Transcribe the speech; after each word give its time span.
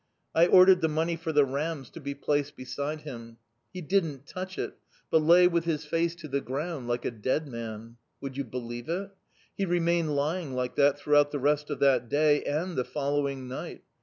I 0.33 0.47
ordered 0.47 0.81
the 0.81 0.87
money 0.87 1.15
for 1.15 1.31
the 1.31 1.45
rams 1.45 1.91
to 1.91 1.99
be 1.99 2.15
placed 2.15 2.55
beside 2.55 3.01
him. 3.01 3.37
He 3.71 3.81
didn't 3.81 4.25
touch 4.25 4.57
it, 4.57 4.73
but 5.11 5.21
lay 5.21 5.47
with 5.47 5.65
his 5.65 5.85
face 5.85 6.15
to 6.15 6.27
the 6.27 6.41
ground 6.41 6.87
like 6.87 7.05
a 7.05 7.11
dead 7.11 7.47
man. 7.47 7.97
Would 8.19 8.35
you 8.35 8.43
believe 8.43 8.89
it? 8.89 9.11
He 9.55 9.63
remained 9.67 10.15
lying 10.15 10.55
like 10.55 10.75
that 10.77 10.97
throughout 10.97 11.29
the 11.29 11.37
rest 11.37 11.69
of 11.69 11.77
that 11.81 12.09
day 12.09 12.41
and 12.45 12.75
the 12.75 12.83
following 12.83 13.47
night! 13.47 13.83